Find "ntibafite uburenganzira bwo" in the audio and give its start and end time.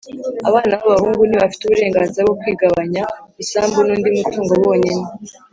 1.25-2.35